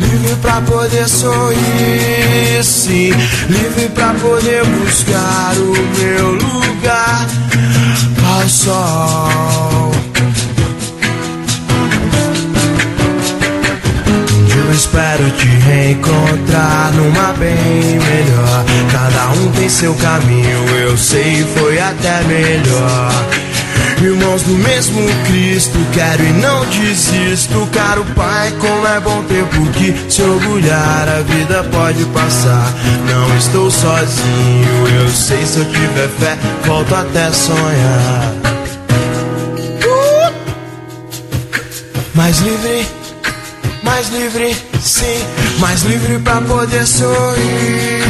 [0.00, 3.10] Livre pra poder sorrir, sim.
[3.48, 7.28] Livre pra poder buscar o meu lugar
[8.40, 9.93] ao sol.
[14.94, 18.64] Espero te reencontrar numa bem melhor.
[18.92, 23.10] Cada um tem seu caminho, eu sei, foi até melhor.
[24.00, 27.68] Irmãos do mesmo Cristo, quero e não desisto.
[27.72, 31.08] Caro Pai, como é bom ter por que se orgulhar.
[31.08, 32.72] A vida pode passar,
[33.10, 34.88] não estou sozinho.
[35.02, 38.34] Eu sei, se eu tiver fé, volto até sonhar.
[39.84, 40.32] Uh!
[42.14, 42.86] Mais livre,
[43.94, 45.24] mais livre, sim,
[45.60, 48.02] mais livre pra poder sorrir,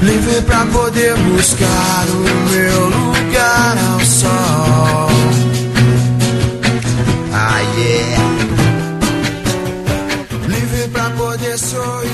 [0.00, 5.10] livre pra poder buscar o meu lugar ao sol.
[7.32, 8.22] Ah, yeah.
[10.46, 12.09] Livre pra poder sorrir.